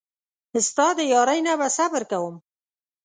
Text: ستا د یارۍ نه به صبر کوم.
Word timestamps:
ستا 0.67 0.87
د 0.97 0.99
یارۍ 1.13 1.39
نه 1.47 1.53
به 1.59 1.67
صبر 1.77 2.01
کوم. 2.11 2.35